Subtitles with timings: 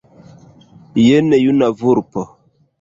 [1.05, 2.29] Jen juna vulpo.